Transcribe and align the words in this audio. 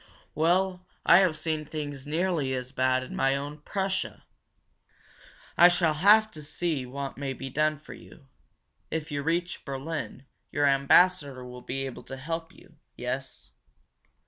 Well, 0.33 0.87
I 1.05 1.17
have 1.19 1.37
seen 1.37 1.63
things 1.63 2.07
nearly 2.07 2.55
as 2.55 2.71
bad 2.71 3.03
in 3.03 3.15
my 3.15 3.35
own 3.35 3.59
Prussia! 3.59 4.23
I 5.55 5.67
shall 5.67 5.93
have 5.93 6.31
to 6.31 6.41
see 6.41 6.87
what 6.87 7.19
may 7.19 7.33
be 7.33 7.51
done 7.51 7.77
for 7.77 7.93
you. 7.93 8.25
If 8.89 9.11
you 9.11 9.21
reach 9.21 9.63
Berlin, 9.63 10.25
your 10.51 10.65
ambassador 10.65 11.45
will 11.45 11.61
be 11.61 11.85
able 11.85 12.01
to 12.05 12.17
help 12.17 12.51
you, 12.51 12.77
yes?" 12.97 13.51